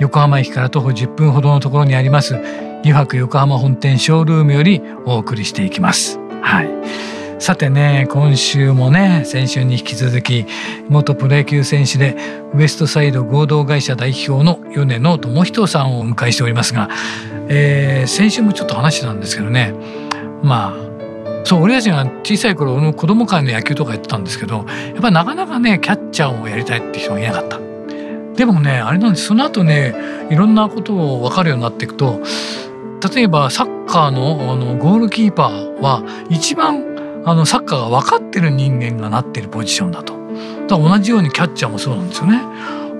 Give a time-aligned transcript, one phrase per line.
[0.00, 2.34] 横浜駅から徒歩10分ほどのところにあります
[2.80, 6.18] 油白横浜本店ショールームよりお送りしていきます。
[6.42, 6.70] はい。
[7.38, 10.44] さてね今週もね先週に引き続き
[10.88, 12.14] 元プロ野球選手で
[12.54, 16.90] ウエストサイド合同会社代表の米野智人さんをお迎えしておりますが、
[17.48, 19.72] えー、先週もちょっと話したんですけどね。
[20.42, 20.90] まあ
[21.44, 24.66] そう俺たちが小さい頃子供会の野球とかやってたんですけどやっ
[25.00, 27.69] ぱりなかなかねキャッチャーをやりたいって人がいなかった。
[28.40, 29.94] でもねあれなんですその後ね
[30.30, 32.22] いろんなことを分かるようになっていくと
[33.14, 40.18] 例えばサッカーのあのゴールキーパーは一番あのサッカーが分かってる人間がなってるポジションだと。
[40.68, 42.40] だ同じようにキャッチャーもそうなんですよね。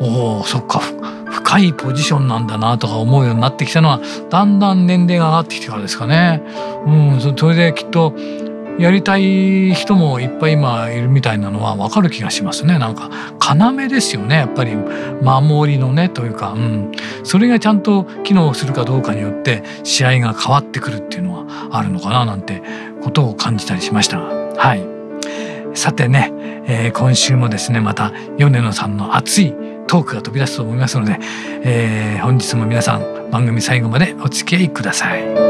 [0.02, 0.82] おおそっか
[1.30, 6.42] 深いポジションなんだなとか思うようになってきたのはだんだん年齢が上がってきてからですかね。
[6.84, 8.14] うん、それできっと
[8.78, 12.78] やりたい人もいっぱい今いるみたいなのは分かる気がしますね。
[12.78, 14.36] なんか要ですよね。
[14.36, 14.74] やっぱり
[15.22, 16.92] 守りのねというか、うん、
[17.24, 22.62] それがちゃんと機能するかどうかによって試合が変わってくるっていうのはあるのかななんて
[23.02, 24.18] ことを感じたりしました。
[24.20, 24.86] はい。
[25.74, 26.32] さてね、
[26.66, 29.54] えー、今週もですねまた米野さんの熱い
[29.86, 31.18] トークが飛び出すと思いますので、
[31.62, 35.49] えー、本日も皆さん番組最後までお付き合いください。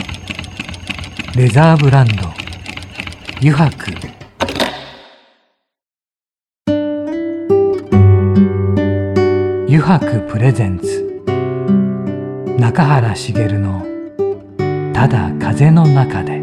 [1.33, 2.27] レザーブランド。
[3.37, 3.93] 油白。
[9.65, 11.23] 油白プレゼンツ。
[12.59, 13.85] 中原茂の
[14.93, 16.41] 「ただ風の中で」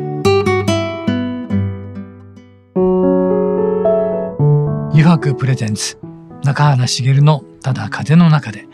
[4.94, 5.98] 油白プレゼンツ。
[6.44, 8.66] 中原茂のただ風の中で。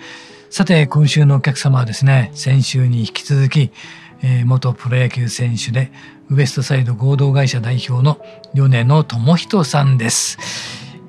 [0.48, 3.72] さて今週のお客様はですね先週に引き続き、
[4.26, 5.92] えー、元プロ野球選手で
[6.30, 8.18] ウエストサイド合同会社代表の
[8.54, 10.38] 米野智人さんです。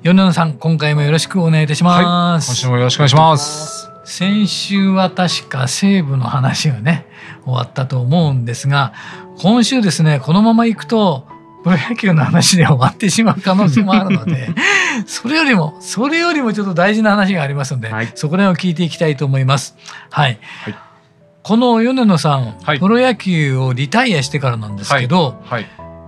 [0.02, 1.98] 米野さん今回もよろしくお願いいたしま
[2.42, 3.88] す、はい、今週もよろしくお願いします。
[4.04, 7.06] 先週は確か西武の話がね
[7.44, 8.92] 終わったと思うんですが
[9.38, 11.26] 今週ですねこのままいくと
[11.64, 14.50] プロ野球の話で終わってしまう可能性もあるので
[15.06, 19.74] それよりもそれよりもちょっと大事な話がありますので、はい、そこら辺を聞いていきたいと思います。
[20.10, 20.74] はい、はい、
[21.46, 25.40] この米野さん、はい、プロ野球をリタイアしてからなんですけど、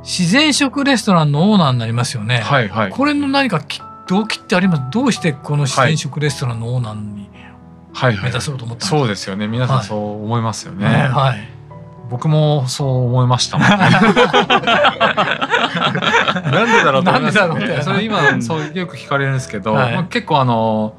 [0.03, 2.39] 自然食レストランのオーナーになりますよね。
[2.39, 3.63] はいはい、これの何か
[4.09, 4.83] 動機ってあります？
[4.91, 7.31] どうしてこの自然食レストランのオーナーに
[8.21, 9.47] 目指そうと思ったんですか、そうですよね。
[9.47, 10.87] 皆さんそう思いますよね。
[10.89, 11.49] はい。
[12.11, 13.77] 僕もそう思いましたもんね。
[13.79, 13.93] なん
[16.67, 17.81] でだろうと思いますよね。
[17.83, 20.97] それ今そうよく聞かれるんですけど、はい、まあ、結構あの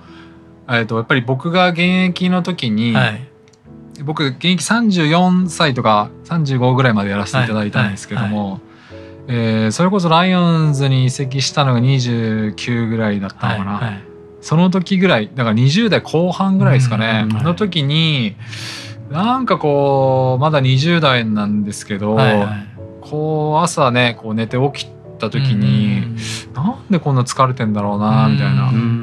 [0.69, 3.28] えっとやっぱり僕が現役の時に、はい、
[4.03, 8.61] 僕現役34歳とか35ぐらいまでやらせていただいたんですけども、はい、
[9.27, 14.01] えー、それこそライオンズに移籍したのが29ぐらいだったのかな。
[14.41, 18.35] その時ぐらいだから20代後半ぐらいですかね、の時に。
[19.09, 22.67] なんかこうまだ20代なんですけど、はいはい、
[23.01, 26.03] こう朝ねこう寝て起きた時に、
[26.51, 28.98] うなんでこんな疲れてんだろうなみたいな、ん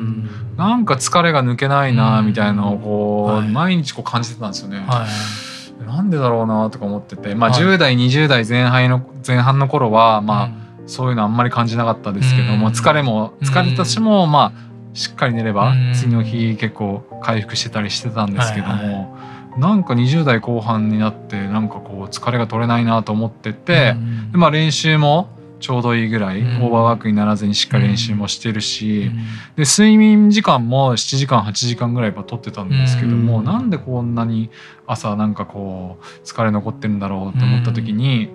[0.57, 4.79] なんか疲れが抜けないなみたいなのをこう、はい、毎日こう感じてたんですよね。
[4.87, 5.87] はい。
[5.87, 10.51] なんでだろうなとか思ってて、まあ、10代、はい、20代前半の前半の頃はまあ、
[10.87, 29.11] そういうのあんまり感じなかったですけども、疲れも疲れたしもまあしっかり寝れば次の日結構回復してたりしてたんですけども、はいはい、なんか20代後半になってなんかこう疲れが取れないなと思ってて、うん、でまあ、練習もちょうどいいぐらい、オーバーワークにならずにしっかり練習もしてるし、
[29.57, 34.51] で睡眠時間も7時間8時間ぐらいは取ってたんですけども、うん、なんでこんなに
[34.87, 38.29] 朝なんかこう疲れ残ってるんだろうと思った時に、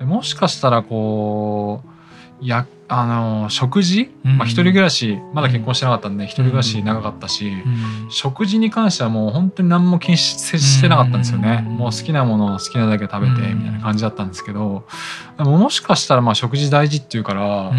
[0.00, 1.97] もしかしたらこう
[2.40, 7.52] やあの食事、まあ、一人暮らしまだ結婚してなかったんで一人暮らし長かったし、
[8.10, 14.86] 食事に関してはもう本当に何も気にしてなかったんですよね、もう好きなものを好きなだけ食べてみたいな感じだったんですけど
[15.36, 17.72] でももしかしたらまあ食事大事っていうから、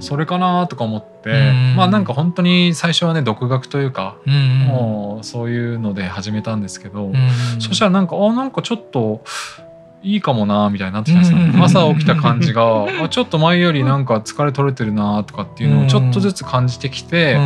[0.00, 4.18] それかなとか思って、まあなんか本当に最初はね独学というか、
[4.68, 7.12] もうそういうので始めたんですけど、
[7.60, 9.24] そしたらなんかあなんかちょっと。
[10.04, 17.40] いいかもなみたいになってきたんですよ、朝起きた感じがあちょっと前よりなんか疲れ取れてるなとかっていうのをちょっとずつ感じてきて、あ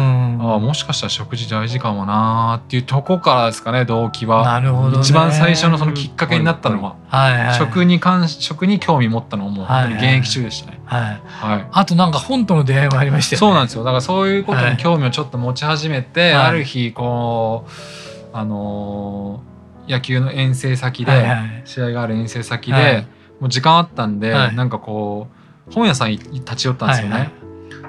[0.61, 4.45] もしかしたら食事大事かもなっていうとこからですかね動機は。
[4.45, 10.81] なるほど、一番最初のそのきっかけになったのは、はいはい、食に関食に興味持ったのももう本当に現役中でしたね。
[10.85, 13.39] はい、はい、あとなんか本との出会いもありましたよね。
[13.39, 13.85] そうなんですよ。
[13.85, 19.48] だからそういうことに興味をちょっと持ち始めて、ある日こうあのー
[19.89, 23.07] 野球の遠征先で、試合がある遠征先で、
[23.41, 25.29] もう時間あったんで、なんかこ
[25.69, 27.31] う本屋さん立ち寄ったんですよね。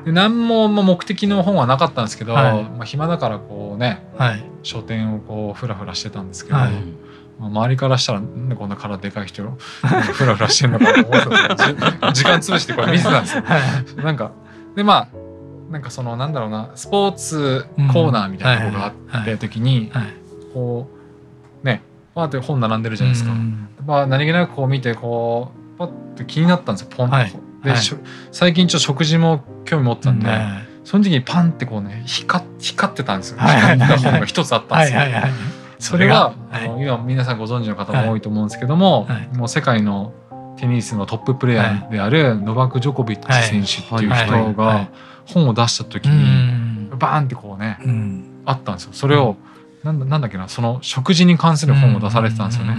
[0.05, 4.01] で何も目的の本はなかったんですけど、まあ、暇だからこうね、
[4.63, 9.43] 書店をこうフラフラしてたんですけど、まあ、周りからしたらなんでこんな体でかい人
[10.13, 11.25] フラフラしてんのかと思って
[12.13, 13.43] 時間潰してこれ見てたんですよ。
[14.03, 14.31] なんか
[14.75, 15.07] でまあ
[15.71, 19.91] なんかそのなんだろうなスポーツコーナーみたいなとこがあって時に、
[20.53, 20.89] こ
[21.63, 21.83] うね
[22.19, 23.33] パーって本並んでるじゃないですか。
[23.85, 27.15] まあ、何気なくこう見てこうパッて気になったんですよポンと。
[27.15, 27.31] はい、
[27.63, 27.79] で、はい、
[28.31, 30.29] 最近ちょっと食事も興味持ってたんで、
[30.83, 33.39] その時にパンってこうね光光ってたんですよ。
[33.39, 35.01] 光った本が一つあったんですよ。
[35.79, 40.13] それが、あの今皆さんご存知の方も多いと思うんですけども、もう世界の
[40.57, 44.89] テニスのトッププレーヤーであるノバク・ジョコビッチ選手っていう人が
[45.25, 47.79] 本を出した時にバーンってこうね、
[48.43, 48.89] あったんですよ。
[48.91, 49.37] それを、
[49.83, 52.75] なんだなんだっけなその食事に関する本を出されてたんですよね。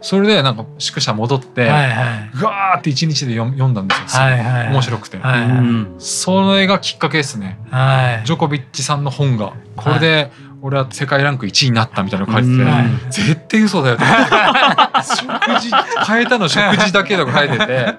[0.00, 9.54] それでなんか宿舎戻って、はいはい、うわーって一日で読んだんですよ、はいはい、面白くて、はいはい、それがきっかけですね、はい、ジョコビッチさんの本が。
[9.76, 10.32] これで
[10.64, 14.04] 俺は世界ランク1位になったみたいなの書いてて、はい、絶対嘘だよと。
[15.02, 15.70] 食事
[16.06, 17.94] 変えたの食事だけとか書いてて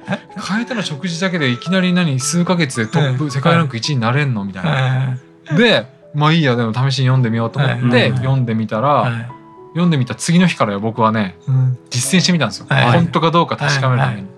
[0.47, 5.17] 変えたの食事だけでいきなり何数か月でトップ世界ランク1位になれんのみたいな。
[5.57, 9.29] でまあいいやでも試しに読んでみようと思って読んでみたら、
[9.69, 11.37] 読んでみた次の日から僕はね、
[11.89, 14.33] 実践してみたんですよ、本当かどうか確かめるために。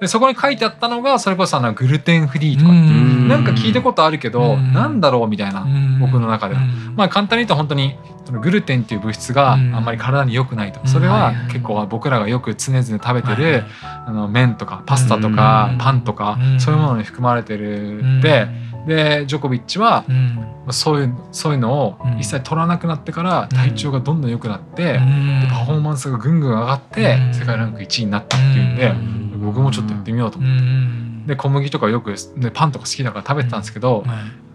[0.00, 5.66] でそこに書いてあったのがそれこそあのグルテンフリーとかっていうなんか聞いたことあるけどなんだろうみたいな
[6.00, 6.60] 僕の中では。
[6.94, 7.96] まあ簡単に言うと本当に
[8.26, 10.86] そのグルテンっていう物質があんまり体に良くないと。
[10.86, 13.64] それは結構僕らがよく常々食べてる
[14.06, 18.48] あの麺とかパスタとかパンとかそういうものに含まれてるで
[18.86, 24.98] でジョコビッチは、うん、そういうそういうのを一切取らなくなってから体調がどんどん良くなって、で
[25.50, 28.94] パフォーマンスがぐんぐん上がって世界ランク1位になったっていうんで、
[29.44, 34.04] 僕もちょっとやってみようと思って、で小麦とかよく、ね、パンとか好きだから食べてたんですけど、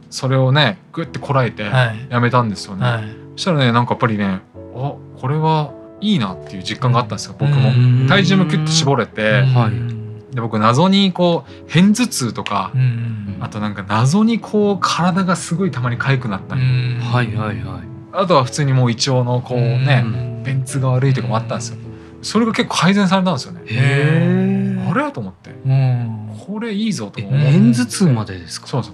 [0.10, 1.64] それをねグッてこらえて
[2.10, 2.86] やめたんですよね。
[2.86, 3.04] はい、
[3.36, 4.42] そしたらねなんかやっぱりね
[4.76, 8.08] あこれはいいなっていう実感があったんですよ僕も。
[8.08, 10.01] 体重もキュッと絞れて、はい
[10.32, 17.84] で僕謎にこう片頭痛とか、うんうん、あとなんか謎にこう体がすごいたまに痒くなったり、はいはいはい、
[18.14, 20.06] あとは普通にもう胃腸のこうね、
[20.46, 21.78] 便通が悪いとかもあったんですよ。
[22.22, 23.62] それが結構改善されたんですよね。
[23.66, 27.46] へあれと思って、うん、これいいぞと思って。
[27.52, 28.68] 片頭痛までですか？
[28.68, 28.94] そうそう。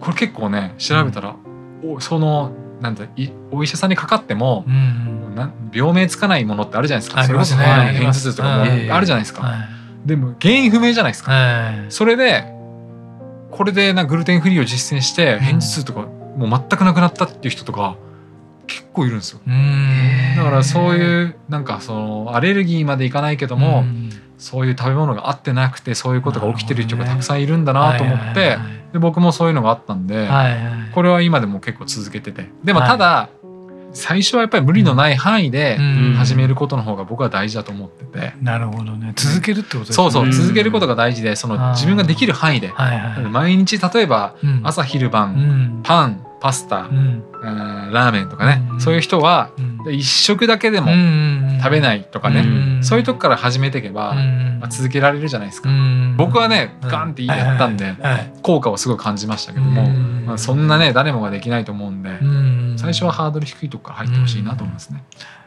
[0.00, 1.36] これ結構ね調べたら、
[1.84, 3.04] うん、そのなんだ
[3.52, 4.74] お医者さんにかかっても、うん
[5.36, 7.22] うん、病名つかないものってあるじゃないですか。
[7.24, 9.68] それこそね片頭痛とかもあるじゃないですか。
[10.02, 12.44] はいでも原因不明じゃないですか、はい、それで
[13.50, 16.00] これでなグルテンフリーを実践して片頭痛とか
[16.36, 17.96] もう全くなくなったっていう人とか
[18.66, 19.40] 結構いるんですよ。
[20.36, 23.84] だからそういうなんかそのアレルギーまでいかないけども
[24.38, 28.56] そういう食べ物が合ってなくてそういうことが起きてる人がたくさんいるんだなと思って
[28.92, 30.28] で僕もそういうのがあったんで
[30.94, 32.48] これは今でも結構続けてて。
[32.64, 33.28] でもただ
[33.92, 35.76] 最初はやっぱり無理のない範囲で
[36.16, 39.12] 始めることの方が僕は大事だと思ってて、なるほどね。
[39.16, 39.94] 続けるってことですね。
[39.94, 40.32] そうそう。
[40.32, 42.72] 続けることが大事でその自分ができる範囲で、
[43.30, 49.52] 毎日例えば朝昼晩、パンパスタ、うん、ラーメンとかね、うん、そういう人は、
[49.86, 50.88] うん、一食だけでも
[51.62, 55.68] 食べないとかね、うん、そういうとこから始めていけば、まあ、続けられるじゃないですか、
[56.16, 57.94] 僕はねガンってやったんで、
[58.42, 59.88] 効果をすごい感じましたけども、
[60.26, 62.10] まあ、そんなね誰もができないと思うんで、
[62.82, 65.04] 最初はハードル低いとこから入ってほしいなと思いますね。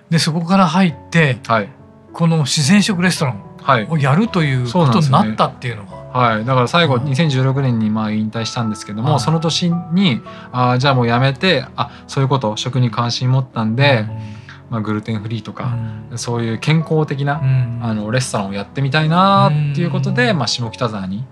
[0.10, 1.70] でそこから入って、はい、
[2.14, 14.36] この自然食レストランをやるということになったっていうのは、はい、だから最後2016年にまあ引退したんですけども、その年にあじゃあもうやめてあそういうこと食に関心持ったんで、ま
[14.70, 15.78] まあ、グルテンフリーとか、
[16.16, 17.42] そういう健康的な、
[17.82, 21.24] あのレストランをやってみたいなっていうことで、まあ、下北沢に、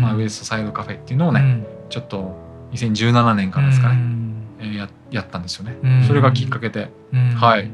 [0.00, 2.36] まあ、ウエストサイドカフェっていうのをね、ちょっと
[2.72, 5.76] 2017年からですかね、えー、ややったんですよね。
[6.06, 6.90] それがきっかけで、
[7.36, 7.70] はい。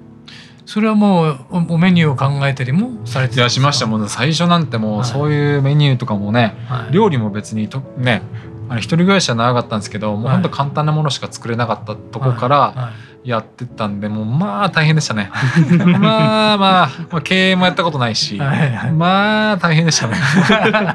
[0.66, 8.20] それはもうおメニューを考えたりもされていやしましたもう最初なんてもうそういうメニューとかもね、はい、料理も別にとね
[8.68, 12.92] あれ一人暮らしは長かったんですけど、もう本当簡単なものしか作れなかったとこから
[13.28, 15.30] やってたんで、もうまあ大変でしたね。
[16.00, 20.16] まあまあ、まあ、経営もやったことないし、まあ大変でしたね。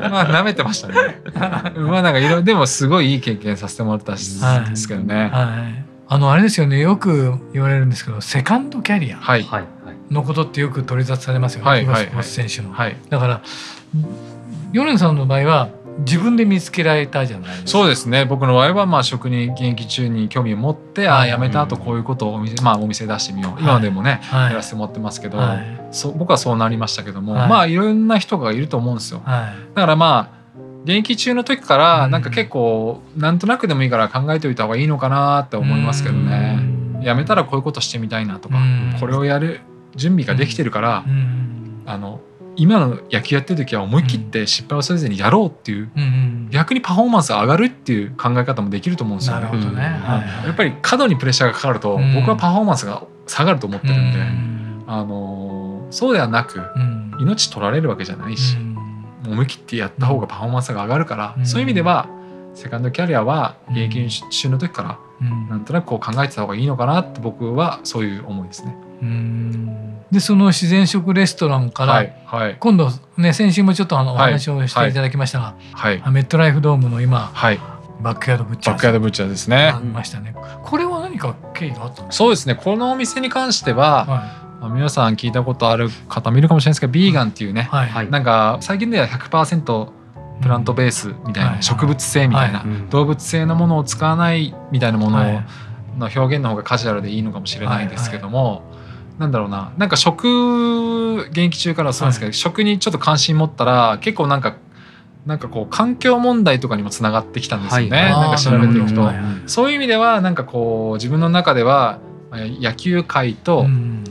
[0.10, 0.96] まあ舐めてましたね。
[1.36, 4.22] まあなんかいろいろでもすごいいい経験させてもらったんで
[4.76, 5.30] すけどね。
[5.32, 9.20] はいあのあれですよねよく言われるんですけどセカンドキャリア
[10.12, 12.72] のことってよく取り沙汰されますよね、はい、スポーツ選手の。
[12.72, 13.42] はい、だから
[14.74, 15.70] 米さんの場合は
[16.00, 17.68] 自分で見つけられたじゃないですか。
[17.68, 18.26] そうですね。
[18.26, 29.22] 僕の場合はまあ職に現役中に興味を持って、はい、ああ辞めた後こういうことをお店,、まあ、お店出してみよう、はい、今でもね、はい、やらせてもらってますけど、はい、そ僕はそうなりましたけども、まあいろんな人がいると思うんですよ。
[29.26, 30.44] だからまあ
[30.84, 36.60] 現役中の時からなんか結構なんとなくでもいいから考えておいた方がいいのかなって思いますけどね。
[37.02, 38.58] やめたらこういうことしてみたいなとか
[39.00, 39.60] これをやる
[39.96, 41.04] 準備ができてるから
[41.86, 42.22] あの
[42.56, 45.90] 今の野球やってる時は思い切って失敗をせずにやろうっていう、
[46.50, 49.36] 逆にパフォーマンスが上がるっていう考え方もできると思うんですよ。
[49.36, 54.20] なるほどね、やっぱり過度にプレッシャーがかかると、僕はパフォーマンスが下がると思ってるんで、
[54.88, 56.62] あのそうではなく、
[57.20, 58.58] 命取られるわけじゃないし、
[59.26, 62.08] 思い切ってやった方がパフォーマンスが上がるから、そういう意味では
[62.54, 65.00] セカンドキャリアは現役中の時から
[65.50, 68.76] なんとなくこう考えてた方がいいのかなって僕はそういう思いですね。
[70.12, 77.60] でその自然食レストランから、はいはい、今度ね先週もちょっとあのお話をしていただきましたが、はい、メットライフドームの今、はい、
[78.02, 79.74] バックヤードブッチャーバックヤードブッチャーですね。
[79.94, 80.36] ましたね。
[80.64, 82.56] これは何か経緯があったそうですね。
[82.56, 84.06] このお店に関しては、
[84.62, 89.88] はい、皆さん聞いたことある方見るかもしれないですけど、ビーガンっていうね、はい、なんか最近では100%
[90.42, 95.24] プラントベースみたいな、植物性みたいな、動物性のものを使わないみたいなもの
[95.98, 98.73] の表現の方がカジュアルでいいのかもしれないですけども。
[99.20, 99.74] なんだろうな。
[99.78, 104.56] なんか食現役中からそうなんですけど、はい、食にちょっと関心持ったら結構なんか
[105.26, 109.10] なんかこう環境問題とかにもつながってきたんですよね、はい、なんか調べていくと、
[109.46, 112.00] そういう意味ではなんかこう自分の中では
[112.32, 113.66] 野球界と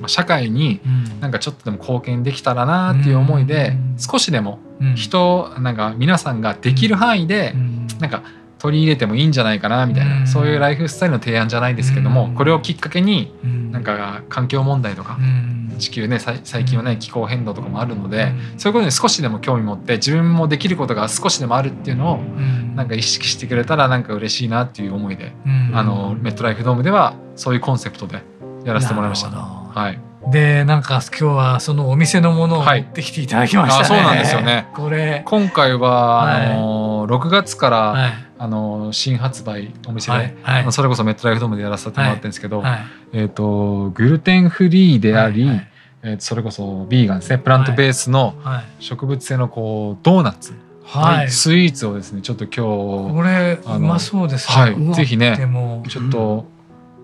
[0.07, 0.81] 社会に
[1.21, 4.59] なんかちょっとでも貢献できたらなっていう思いで少しでも
[4.95, 7.55] 人なんか皆さんができる範囲で
[8.01, 8.23] なんか
[8.63, 13.35] 取り入れてもいいんじゃないかなみたいなそういうライフスタイルの提案じゃないですけどもこれをきっかけに
[13.73, 15.19] なんか環境問題とか
[15.81, 22.19] 地球ね最近はね気候変動とかもあるのでそういうことに少しでも興味持って自分もできることが少しでもあるっていうのを
[22.77, 25.33] なんか意識してくれたらなんか嬉しいなっていう思いで
[25.75, 28.23] あのメットライフドームではそういうコンセプトで
[28.65, 29.31] やらせてもらいました。
[29.31, 30.01] はい。
[30.31, 33.97] でなんか今日はそのお店のものを持ってきていただきました、ね。
[33.97, 34.69] はい、そうなんですよね。
[34.77, 35.23] これ。
[35.25, 40.35] 今回は、あの6月から、はいあの新発売お店で、はい
[40.65, 42.81] はい、それこそメットライフドームでやらせてもらってるんですけど、はい、
[43.13, 45.69] えーと、グルテンフリーであり、はいはい、
[46.03, 47.39] えー、それこそビーガンですね。
[47.39, 48.35] プラントベースの
[48.81, 54.49] 植物性のこうドーナツ、はい、スイーツをですねちょっと今日これうまそうです。
[54.49, 55.37] ね、はい、ぜひね
[55.89, 56.45] ちょっと、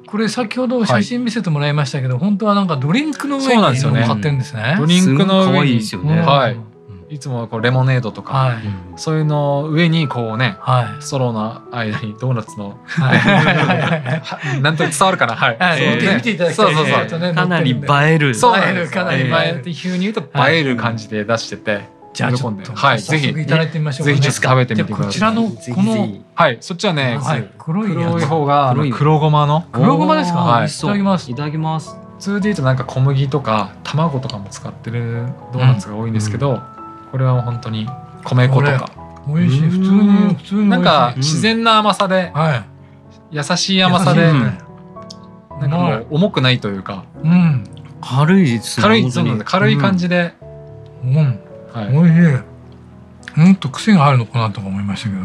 [0.09, 4.75] これ先ほど写真見せてもらいましたけど、はい、本当はなんかドリンクの上に乗っかってるんですね。
[4.77, 6.78] ドリンクの上に、ね、はい。
[7.11, 8.57] いつもこうレモネードとか、はい、
[8.97, 15.35] そういうの上にこうね、はい、ストローの間にドーナツの、はい、なんと伝わるかな？
[15.35, 17.35] はい、はい、そうね、見ていただきたい、そうそうそう。
[17.35, 18.35] かなり映える。
[18.35, 18.93] そうなんです。
[18.93, 19.61] かなり映える。
[19.61, 21.81] っていうふうに言うと映える感じで出してて、
[22.13, 23.01] じゃあちょっとはい。
[23.01, 23.29] ぜひ。
[23.29, 25.07] いただいてみましょうぜひちょっと食べてみてください。
[25.07, 26.59] こちらのこのはい。
[26.61, 29.65] そっちはね、はい、黒い黒い方が黒ごまの？
[29.73, 31.31] 黒ごまですか、はい、いただきます。
[31.31, 31.97] いただきます。
[32.19, 36.61] 普通で言うとなんか小麦とか卵とかも使ってるドーナツが多いんですけど、
[37.11, 37.89] これは本当に
[38.25, 38.91] 米粉とか。
[39.27, 39.61] 美味しい。
[39.63, 42.65] 普通に普通になんか自然な甘さで、はい、
[43.37, 47.65] 優しい甘さで、なんかもう重くないというか、うん、
[48.01, 49.11] 軽いです軽い
[49.45, 50.33] 軽い感じで、
[51.05, 51.41] うん、
[51.73, 52.43] はい、美味し
[53.37, 53.39] い。
[53.39, 55.23] もっと癖があるのかなとか思いましたけど、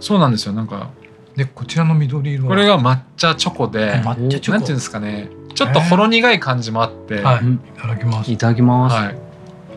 [0.00, 0.52] そうなんですよ。
[0.52, 0.90] なんか
[1.36, 4.58] でこちらの緑色これが抹茶チョコで抹茶チョコ。
[4.58, 5.28] なんていうんですかね。
[5.54, 8.30] ちょっとほろ苦い感じもあって、はい、いただきます。
[8.30, 9.16] いただきます、はい、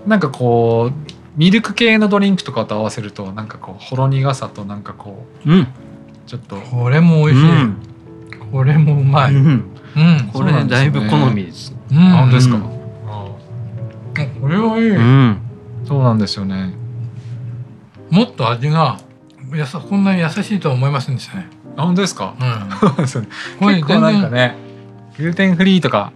[0.07, 5.67] なんかこうミルク系のドリンクとかと合わせるとなんかこうほろ苦さとなんかこう、うん、
[6.27, 7.77] ちょっとこれも美味しい、うん、
[8.51, 12.59] これもうまい、うん、うん、これ、ね、だいぶ好みです、うん、本当ですか、
[14.41, 15.41] これはいい、うん、
[15.85, 16.73] そうなんですよね。
[18.09, 18.99] もっと味が
[19.53, 21.49] やさこんなに優しいとは思いませんでしたね。
[21.75, 22.99] あ本当ですか、うん、
[23.59, 24.55] これ結構なんかね
[25.17, 26.11] グルテンフリーとか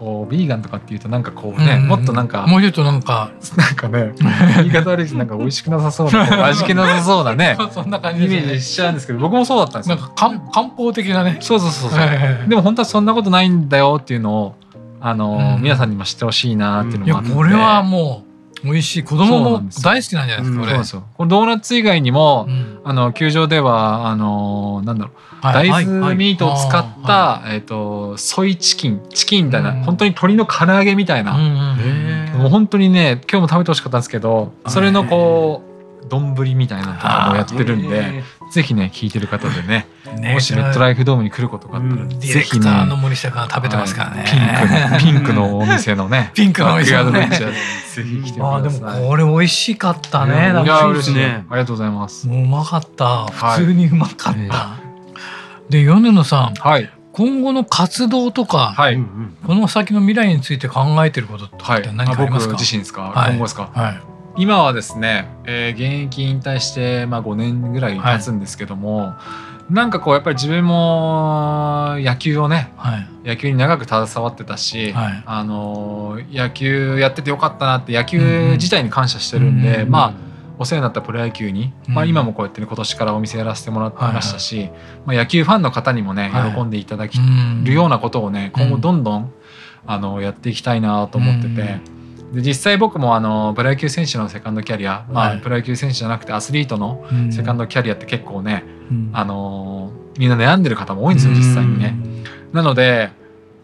[0.00, 4.14] こうビーガンとかっていうとなんかこうね、うん、もっとなんかもうちょっとなんかなんかね
[4.56, 6.46] 言い方悪いしなんか美味しくなさそうな。
[6.48, 7.58] 味気なさそうなね。
[7.70, 9.96] そんな感じ、ね、イメージしちゃうんですけど僕もそうだったんですよ。
[9.96, 11.36] なんか漢漢方的なね。
[11.40, 12.00] そうそうそうそう、
[12.48, 14.54] でも本当はそんなことないんだよっていうのを
[15.02, 18.29] あの、うん、皆さんにも知ってほしいなっていうのもあって、これはもう
[18.64, 19.02] 美味しい。
[19.02, 22.48] 子供も大好きなんじゃないですか、そうですよこのドーナツ以外にも、
[22.84, 29.00] あの球場ではあのなんだろう、大豆ミートを使った、えっ、とソイチキン。
[29.10, 31.32] チキンみたいな、本当に鶏の唐揚げみたいな、
[32.36, 35.69] もう本当にね今日も食べてほしかったんですけどそれのこう
[36.08, 39.86] 丼みたいなのとかもやってるんで、ぜひね聞いてる方でね
[40.32, 44.24] もしメットライフドームに来ることがあったら、ぜひねの森下が食べてますからね。
[44.98, 47.28] ピンクの ピンクのお店のね ピンクのお店のね。
[47.28, 48.58] ぜひ来てください。
[48.58, 51.44] あでもこれ美味しかったねいや嬉しいね。
[51.50, 52.28] ありがとうございます。
[52.28, 53.26] うまかった。
[53.26, 54.76] 普通にうまかった、
[55.68, 58.98] で米野さん、はい、今後の活動とか、はい、
[59.46, 69.18] この先の未来について考えてることって何かありますか、僕自身ですか、今後ですか、はい今はですね、えー、現役引退して、まあ、5年ぐらい経つんですけども、は
[69.70, 87.18] い、なんかこうやっぱり自分も野球をね、はい、野球に長く携わってたし、はい、あの野球やっててよかったなって野球自体に感謝してるんで、うん、まあお世話になったプロ野球に、うん、まあ、今もこうやって、ね、今年からお店やらせてもらってましたし、はいはい、まあ、野球ファンの方にもね喜んでいただけ
[87.64, 89.32] るようなことをね今後どんどん
[89.86, 91.99] あのやっていきたいなと思ってて。
[92.32, 101.96] で実際僕もあのプロ野球選手のセカンドキャリア、まあ、プロ野球選手じゃなくてアスリートのセカンドキャリアって結構ね、うん、あのみんな悩んでる方も多いんですよ実際にね。
[102.52, 103.10] なので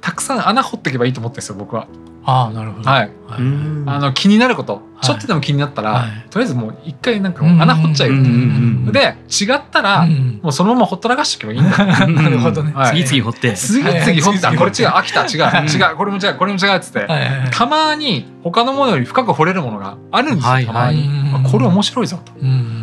[0.01, 1.87] たくさん穴掘っていけばいいと思ってるんですよ僕は。
[2.29, 8.93] ああなるほど、はい、あの気になること、ちょっとでも気になったら、はい、とりあえずもう一回なんか穴掘っちゃう。
[8.93, 10.07] で違ったら、
[10.43, 12.07] もうそのままほったらかしておけばいいんだ。
[12.09, 13.55] なるほどね、はい、次々掘って。
[13.55, 14.53] 次々掘った。
[14.57, 14.89] これ違う。
[14.89, 15.69] 飽きた違う。
[15.69, 15.97] 違う。
[15.97, 16.35] これも違う。
[16.35, 16.77] これも違う。
[16.77, 17.09] っつって、
[17.53, 21.09] たまに他のものより深く掘れるものがあるんですよ、たまに、
[21.45, 22.33] これ面白いぞと、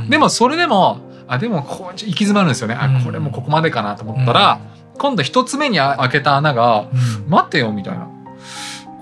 [0.09, 2.75] でもそれでもあでもこう行き詰まるんですよね。
[2.79, 4.59] あこれもここまでかなと思ったら、
[4.97, 6.85] 今度一つ目に開けた穴が、
[7.27, 8.07] 待てよみたいな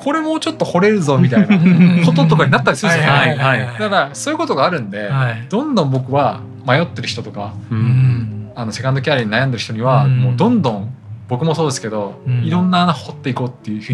[0.01, 1.57] これもうちょっと掘れるぞみたいな
[2.05, 10.93] こととかになったりするんですよ、はいはい、だからそういうことがあるんで、はい、どんどん僕は迷ってる人とか、うん、あのセカンドキャリアに悩んでる人には、もうどんどん
[11.27, 13.93] 僕もそうですけど、うん、いろんな穴掘っていこうっていうふう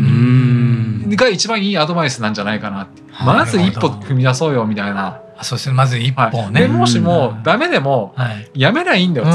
[1.07, 3.03] にが一番いいアドバイスなんじゃないかなって。
[3.23, 5.21] まず一歩踏み出そうよみたいな。
[5.41, 5.75] そうですね。
[5.75, 8.15] まず一歩ね、はい、もしもダメでも
[8.55, 9.27] やめりゃいいんだよ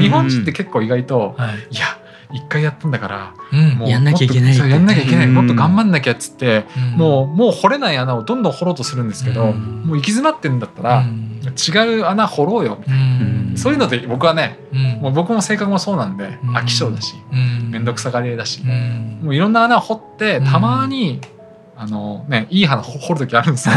[0.00, 1.36] 日本人って結構意外と、
[1.70, 1.84] いや
[2.32, 6.64] 一回やったんだから、うん、もうやんなきゃいけないやんなきゃいけない、もっと頑張んなきゃっつって、
[6.96, 14.58] もうもう掘れない穴をどんどん掘ろうとするんですけど、もう行き詰まってんだったら、違う穴掘ろうよみたいな、そういうので僕はね、
[15.00, 21.20] もう僕も性格もそうなんで、飽き性だし面倒くさがり屋だし、もういろんな穴を掘ってたまに、
[21.78, 23.74] あのね、いい花掘る時あるんですよ。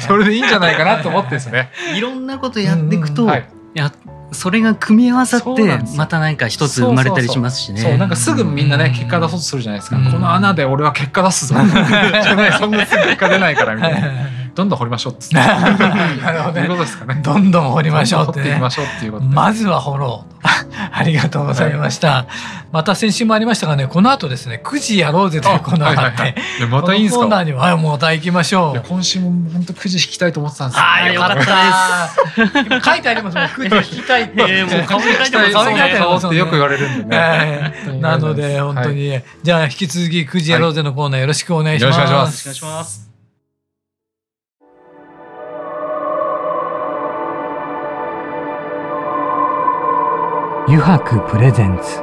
[0.00, 1.70] それでいいんじゃないかなと思ってですね。
[1.94, 3.28] いろんなことやっていくと、
[3.74, 3.92] や
[4.34, 7.80] それが組み合わさってまた何か一つ生まれたりしますしね。
[7.80, 9.96] そうなんかすぐみんなね結果出そうとするじゃないですか。
[9.96, 11.54] この穴で俺は結果出すぞ。
[11.54, 14.43] じゃないそんなすぐ結果出ないからみたいな。
[14.54, 15.34] どんどん掘りましょうっつって。
[15.36, 16.62] なるほど、ね。
[16.62, 17.20] いうことですかね。
[17.22, 18.42] どんどん掘りましょうって、ね。
[18.42, 20.34] 掘っていきましょうっていうことまずは掘ろう。
[20.92, 22.08] ありがとうございました。
[22.08, 22.26] はい、
[22.70, 27.20] また先週もありましたがね、この後ですね、9時やろうぜというコーナーがあって、はいはいはい、またいいんですか？
[27.20, 28.88] コーナーにはまた行きましょう。
[28.88, 32.84] 今週も本当9時引きたいと思ってたんですああよかったです。
[32.84, 33.46] 書いてありますもん。
[33.46, 34.32] 9時引きたいって。
[34.36, 35.52] えー、もう顔に書いてます。
[35.98, 37.74] 顔ってよく言われるんでね。
[38.00, 41.98] なので本当に、じゃあ引き続き9時やろうぜのコーナーよろしくお願いします。
[41.98, 43.13] よろしくお願いします。
[50.66, 52.00] 油白プレゼンツ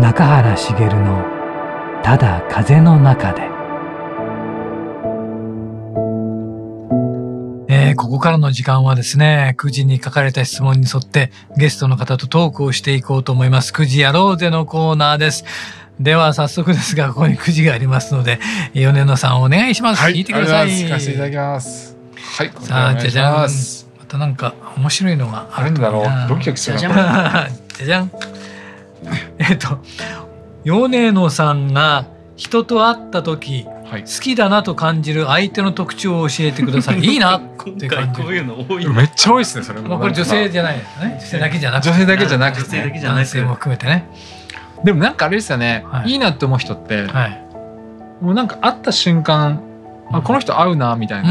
[0.00, 1.24] 中原茂の
[2.04, 3.42] 「ただ風の中で」
[7.68, 13.72] えー、ここからの時間はですね、9時に書かれた質問に沿ってゲストの方とトークをしていこうと思います。
[13.72, 15.44] 9時やろうぜのコーナーです。
[15.98, 18.38] では早速ですが、ここに9時がありますので、
[18.74, 20.02] 米野さんお願いします。
[20.02, 20.68] はい、聞いてください。
[20.68, 21.96] 聞かせていただきます。
[22.38, 23.48] はい、さあ、じゃじゃん。
[24.10, 27.48] たなんか面白いのがあるんだろうドキドキするじゃ
[27.84, 28.10] じゃん
[29.38, 29.78] えっと
[30.64, 32.06] 米野さんが
[32.36, 37.00] 人と会った時、はい、好きだなと感じる相手の特徴を教えてください。
[37.04, 37.42] いいなっ
[37.78, 38.22] て感じ。
[38.22, 38.88] こういうの多い。
[38.88, 39.64] めっちゃ多いですね。
[39.64, 39.88] それも。
[39.90, 41.10] まあこれ女性じゃないですね。
[41.20, 41.90] 女性だけじゃなくて。
[41.90, 44.08] 女性だけじゃなくて、ね、男性も含めてね。
[44.84, 45.84] でもなんかあれですよね。
[45.90, 47.42] はい、いいなって思う人って、はい、
[48.22, 49.60] もうなんか会った瞬間、
[50.10, 51.28] あこの人合うなみたいな。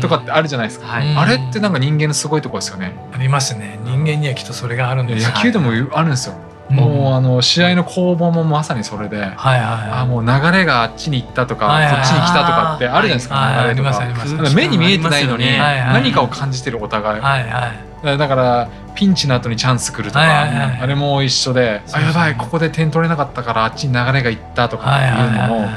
[0.00, 2.94] とかってあるじゃないですか、はい、あれってなんか人間のすごいところですよね。
[3.12, 3.78] ありますね。
[3.84, 5.30] 人間にはきっとそれがあるんです。
[5.30, 6.34] 野球でもあるんですよ。
[6.70, 9.60] もうあの試合の攻防もまさにそれで、はいはい
[10.02, 14.54] あもう流れがあっちに行ったとか、こっちに来たとかってあるじゃないですか、流れとか。
[14.54, 25.68] 目に見えてないのに何かを感じてるお互い、はいはい、だからピンチの後にチャンス来るとか、あれも一緒であやばいここで点取れなかったからあっちに流れが行ったとかっていうのも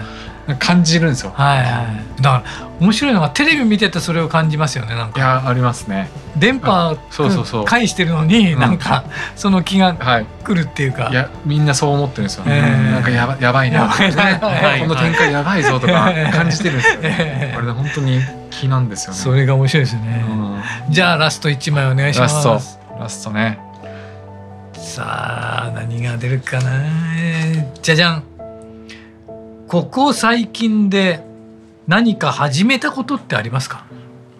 [0.55, 1.31] 感じるんですよ。
[1.35, 1.83] はいは
[2.19, 5.19] い、だから面白いのがテレビ見ててそれを感じますよねなんか。
[5.19, 6.09] いやありますね。
[6.37, 9.03] 電波そうそうそう返してるのになんか
[9.35, 9.95] その気が
[10.43, 11.09] 来るっていうか。
[11.11, 12.61] いやみんなそう思ってるんですよね。
[12.91, 14.39] なんかやばやばいな、ね、
[14.81, 16.99] この展開やばいぞとか感じてるんですよ。
[17.57, 19.19] あれ本当に気なんですよね。
[19.19, 20.25] それが面白いですね。
[20.89, 22.47] じゃあラスト一枚お願いします。
[22.47, 23.59] ラストラストね。
[24.75, 26.71] さあ何が出るかな。
[27.81, 28.30] じゃじゃん。
[29.71, 31.23] ここ最近で
[31.87, 33.85] 何か始めたことってありますか？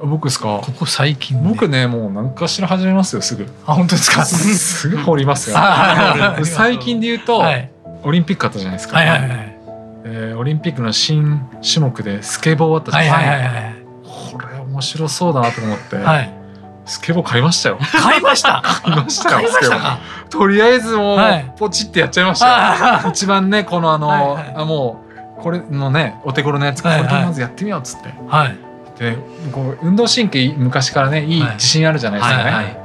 [0.02, 0.60] 僕ですか？
[0.62, 3.48] ここ最近僕ねもう何かしら始めますよすぐ。
[3.66, 4.26] あ本当ですか？
[4.28, 5.56] すぐ掘りますよ。
[6.44, 7.72] 最近で言うと、はい、
[8.04, 9.30] オリンピックあったじゃないですか、はいはいはい
[10.04, 13.76] えー、オリンピックの新種目でスケボーあったじゃないですか、はいはいはい、
[14.34, 16.30] これ面白そうだなと思って、はい、
[16.86, 17.78] スケボー買いましたよ。
[17.80, 18.62] 買いました？
[18.84, 19.98] 買いましたよスケボー。
[20.30, 23.10] とりあえずもう、はい、ポチってやっちゃいましたよ。
[23.10, 25.01] 一番ねこのあの、はいはい、あもう
[25.42, 28.58] これのねお手頃のやつこれとまずやってみようっつって、はい、
[29.00, 29.18] で
[29.52, 32.66] こう運動神経昔からねいい自信あるじゃないですかね、はいはい。
[32.66, 32.78] はい、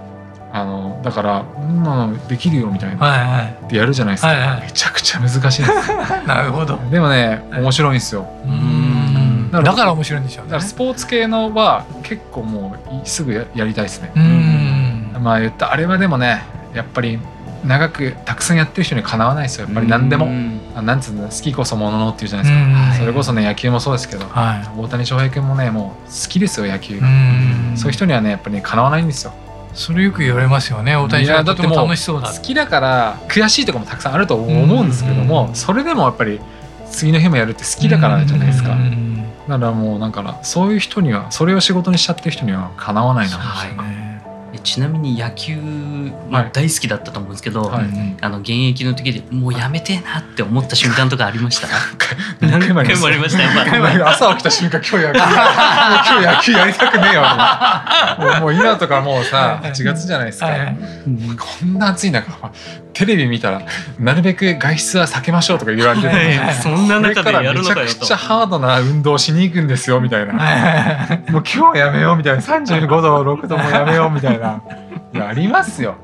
[0.53, 5.65] あのだから「うんのできるよ」みたいな、はいはい、ってやるじゃないですか、はいはい、めちゃくちゃ難しいんです。
[6.27, 6.79] なるほど。
[6.91, 8.27] でもね面白いんですよ。
[8.45, 9.51] うん。
[9.51, 10.53] だから面白いんでしょうね。
[10.53, 14.11] だからスポーツ系のは結構もうすぐややりたいですね。
[14.17, 15.17] うん。
[15.23, 16.43] まあ言ったあれはでもね
[16.75, 17.19] やっぱり
[17.65, 19.89] 長くたくさんやってる人にかなわないですよやっぱり。
[19.89, 20.29] 何でも、
[20.75, 27.01] あなんつうの好きこそもののっていうじゃないですか、それこそね野球もそうですけど、はい、大谷翔平君もねもう好きですよ野球。
[27.01, 27.07] が
[27.77, 29.33] そういう人にはねやっぱり、ね、かなわないんですよ。
[29.75, 31.45] それよく言われますよね大谷翔平。
[31.45, 36.41] とても楽しそうだ好きだから悔しいところもたくさんあると思うんですけれどもそれでもやっぱり
[36.91, 38.77] 次の日もやるって好きだからじゃないですか。
[39.49, 43.43] だからもうなんかそういう人にはそれを仕事にしちゃってる人にはかなわないな、ね、
[44.67, 45.57] ちなみに野球、
[46.29, 47.85] まあ、大好きだったと思うんですけど、はい、
[48.21, 51.69] あの現役の時でもうやめてえなって思った瞬間とかありました？
[52.45, 53.43] 何回もありました。
[53.43, 55.27] や朝起きた瞬間今日野球今
[56.21, 58.55] 日野球やりたくねえわもう。
[58.57, 60.77] 今とかもうさ8月じゃないですか、はいはい、
[61.39, 62.51] こんな暑い中
[62.97, 63.61] テレビ見たら
[63.99, 66.09] なるべく外出は避けましょうとか言われて
[66.63, 67.81] そんな中でやるのかよと。
[67.83, 70.33] めちゃくちゃハードな運動しに行くんですよみたいな。
[70.33, 70.41] もう
[71.31, 72.41] 今日はやめようみたいな。
[72.41, 74.63] 35度6度もやめようみたいな。
[75.29, 75.97] ありますよ。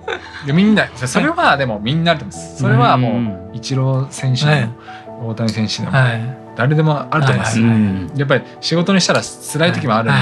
[0.53, 2.59] みんなそれはでもみんなあると思います。
[2.59, 5.93] それはもうイチロー選手でも大谷選手でも、
[6.57, 10.15] 誰でもあると思います、やっぱり仕事にしたら辛い時もあるん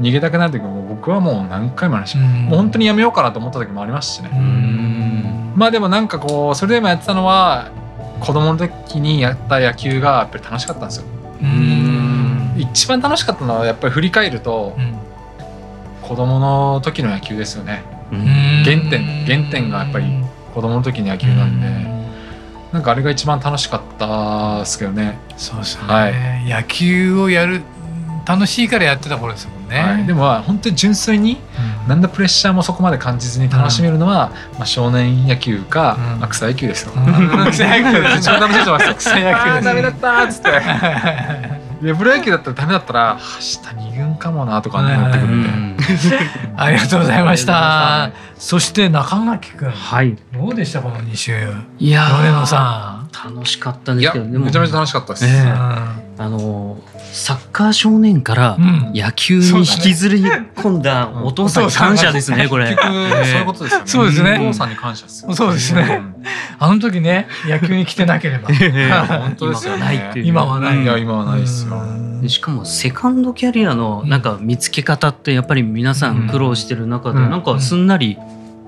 [0.00, 4.30] で、逃げたくなる時も僕はもう何回もあるし、もう本当にやめようかなと思った時もありますしね、
[5.58, 7.72] まあでもなんかこうそれでもやってたのは
[8.20, 11.04] 子供の時にやった野球がやっぱり楽しかったんですよ。
[12.56, 14.76] 一番楽しかったのはやっぱり振り返ると、
[16.02, 17.82] 子供の時の野球ですよね。
[18.64, 20.06] 原点原点がやっぱり
[20.54, 21.68] 子供の時の野球なんで
[22.72, 25.18] なんかあれが一番楽しかったですけどね。
[25.36, 27.62] そうですね、はい、野球をやる
[28.24, 31.38] 楽しいからやってた頃ですもんね、はい、でも本当に純粋に、
[31.86, 36.92] 何のプレッシャーもそこまで感じずに楽しめるのは、まあ、少年野球か、うん、草野球ですよ。
[37.50, 38.94] 草野球一番楽しいと思います。
[39.08, 41.67] 草野球 ダメだったっつって。
[41.82, 45.82] でプロ野球だったらダメだったら明日二軍かもなとかなってくるんで。
[46.56, 48.10] ありがとうございました。
[48.36, 51.32] そして中垣君、はい、どうでしたこの2週？
[51.78, 55.24] いや米野さん楽しかったんですけど、めちゃめちゃ楽しかったです。
[55.24, 55.54] えー、
[56.18, 56.78] あの
[57.12, 58.56] サッカー少年から
[58.94, 62.76] 野球に引きずり込んだお父さんに感謝ですね、これ。
[62.76, 63.86] そういうことですよね。
[63.86, 64.38] そうですね。
[64.40, 65.34] お父さんに感謝ですよ。
[65.34, 66.02] そうですね。
[66.58, 68.48] あの時ね、野球に来てなければ。
[69.06, 70.12] 本当ですよね。
[70.16, 70.82] 今はない。
[70.82, 71.82] いや、今はないですよ。
[72.26, 78.18] しかもセカンドキャリアのなんか見つけ方ってやっぱり皆さん苦労してる中でなんかすんなり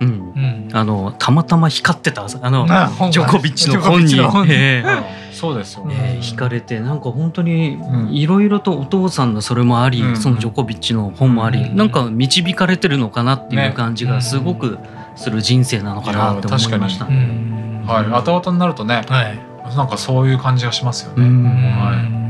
[0.01, 2.67] うん、あのたまたま光ってたあの
[3.11, 7.79] ジョコビッチの本に、えー、そうですよね、えー、惹かれてなんか本当に
[8.19, 14.79] いろいろとお父さんのそれもあり、うん、そのジョコビッチの本もあり、うん、なんか導かれてるのかなっていう感じがすごく
[15.17, 17.05] する人生なのかなって思いました。
[17.07, 21.25] はい、後々になるとね、はい、なんかそういう感じがしますよね。
[21.25, 22.21] はい。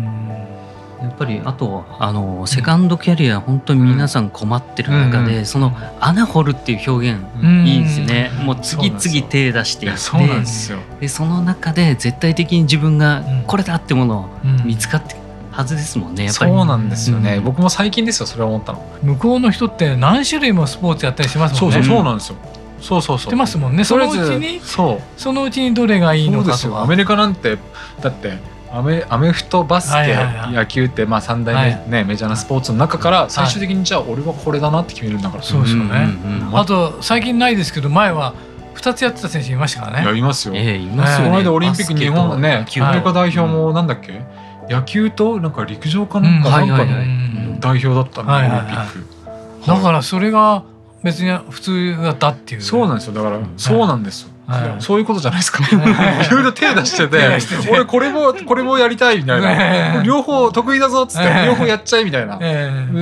[1.03, 7.21] やっぱりあとあのセカンドキャリア本当に皆さん困ってる中で、うん、その穴掘るっていう表現、
[7.67, 9.99] いいですね、もう次々手出していって。
[9.99, 10.79] そうなんですよ。
[11.01, 14.29] でその中で絶対的に自分がこれだってものを
[14.65, 15.17] 見つかって
[15.51, 16.53] はずですもんねやっぱり。
[16.53, 18.87] そうなんですよね、うん、僕も最近ですよそれは思ったの。
[19.03, 21.77] 向こうの人って何種類もスポーツやったりしますもんね。
[21.77, 22.37] そうそうそうなんですよ
[22.81, 23.31] そうそうそう。
[23.31, 23.85] 出ますもんね。
[23.85, 25.21] そのうちにそう。
[25.21, 27.59] そのうちにどれがいいのかとアメリカなんて
[28.01, 28.39] だって
[28.73, 35.39] アメアメフトバスケ、はいはいはい、野球ってまあ三大ね、はい、メジャーなスポーツの中から最終的にじゃあ俺はこれだなって決めるんだか。
[35.39, 38.35] ら、そうですよね、うんうん、あと最近ないですけど前は
[38.75, 40.05] 二つやってた選手いましたからね。
[40.05, 40.87] いやいますよ、えー、い。
[40.87, 44.23] ますよ、ね、この間オリンピック日本ねアメリカ代表もなんだっけ、
[44.69, 50.63] 野球となんか陸上かなんかなんかの代表だったんで、オリンピック、だからそれが
[51.03, 52.63] 別に普通だったっていう。
[52.63, 53.15] そうなんですよ。
[53.15, 54.31] だから、そうなんですよ。
[54.47, 55.63] はい、そういうことじゃないですか。
[55.65, 55.71] い。
[56.31, 62.39] ろいろ手出してて、俺これもこれもやりたいみたいな、両方得意だぞっつって両方やっちゃいみたいな、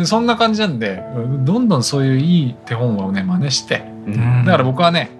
[0.04, 1.02] そんな感じなんで、
[1.40, 3.82] どんどんそういういい手本をね真似して、
[4.44, 5.10] だから僕はね、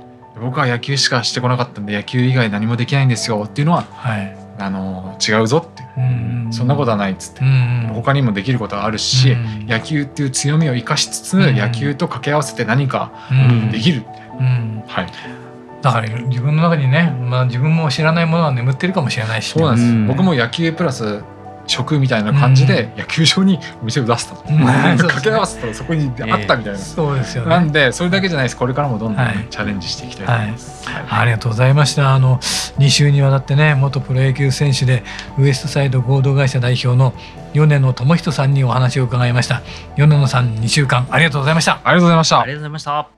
[0.41, 5.89] 僕は野球しかしてこなかったんで野球以外何もできないんですよっていうのは、はい、あの違うぞっていう、
[6.51, 7.43] そんなことはないっつって、
[7.95, 13.13] 他にもできることはあるし、野球っていう強みを生かしつつ、野球と掛け合わせて何か
[13.71, 13.99] できる。
[13.99, 14.09] って、
[14.87, 15.07] はい。
[15.81, 21.23] だから自分の中にね、まあ、自分も知らないものは眠ってるかもしれないし、そうなんです、僕も野球プラス
[21.69, 27.51] 食みたいな感じで野球場にお店を出したと、 掛け合わせたらそこにあったみたいな、そうですよね。
[27.51, 28.57] なんでそれだけじゃないです。
[28.57, 32.15] これからもどんどん、チャレンジしていきたいと思います、ありがとうございました。
[32.15, 32.39] あの
[32.79, 35.05] 2週にわたってね元プロ野球選手で
[35.39, 37.15] ウエストサイド合同会社代表の
[37.53, 39.63] 米野智人さんにお話を伺いました。
[39.97, 41.73] 米野さん2週間ありがとうございました。
[41.73, 42.41] ありがとうございました。
[42.41, 43.18] ありがとうございました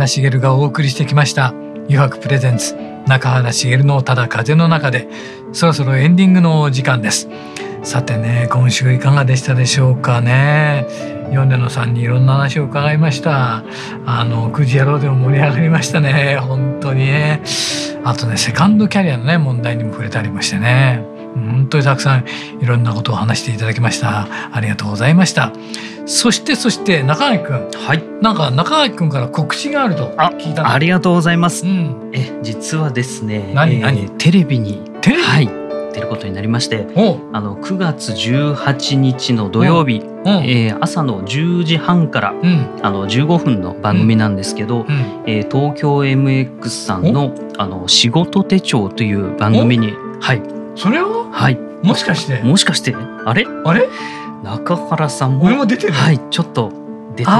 [0.00, 1.48] 原茂がお送りしてきました
[1.90, 2.74] 「余白プレゼンツ
[3.06, 5.08] 中原茂のただ風の中で」
[5.52, 7.28] そろそろエンディングの時間です。
[7.82, 10.86] さてね今週いかがでしたでしょうかね。
[11.32, 13.64] 米野さんにいろんな話を伺いました。
[14.06, 16.38] あのくじ野郎でも盛り上がりましたね。
[16.40, 17.42] 本当にね。
[18.04, 21.19] あとねセカンドキャリアのね問題にも触れたりもしてね。
[21.34, 22.24] 本当にたくさん
[22.60, 24.28] いろんなことを話していただきました。
[24.52, 25.52] ありがとうございました。
[26.06, 28.02] そしてそして中垣君はい。
[28.20, 33.80] なんか中垣君から告知があると聞いたありがとうございます、うん、え実はですね何？
[33.80, 35.22] 何、えー、テレビにテレビ？
[35.22, 35.60] はい。
[35.92, 36.86] 出ることになりまして
[37.32, 51.28] あの9月18日の土曜日、えー、朝の10時半から、うん、あの15分の番組なんですけど、うん、えー、東京 MX さんの「あの仕事手帳」という番組にはいそれを？
[51.30, 51.58] はい。
[51.82, 52.42] もしかして？
[52.42, 52.94] もしかして？
[53.26, 53.44] あれ？
[53.66, 53.86] あれ？
[54.42, 55.44] 中原さんも？
[55.44, 55.92] 俺も出てる？
[55.92, 56.72] はいちょっと
[57.16, 57.30] 出て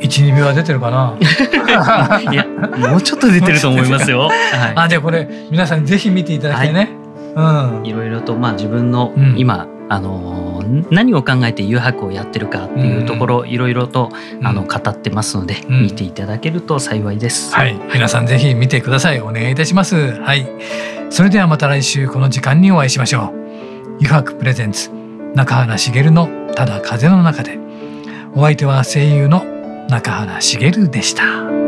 [0.00, 1.14] 一二秒は出てるかな？
[2.32, 4.32] いやもうちょっと出てると思いますよ、はい、
[4.74, 6.88] あじゃあこれ皆さんぜひ見ていただきたいね、
[7.34, 9.92] はい、うん、いろいろとまあ自分の今、うん。
[9.92, 10.57] あの
[10.90, 14.10] 何を考えて誘白をやってるかっていうところ、いろいろと、
[14.42, 17.54] あの語ってますので、うん、見ていただけると幸いです。
[17.54, 19.20] はい、皆さんぜひ見てください。
[19.20, 20.12] お願いいたします。
[20.20, 20.48] はい、
[21.10, 23.38] それではまた来週この時間にお会いしましょう。
[24.00, 24.90] 誘白プレゼンツ
[25.34, 27.58] 中原茂のただ風の中で
[28.34, 29.44] お相手は声優の
[29.88, 31.67] 中原茂でした。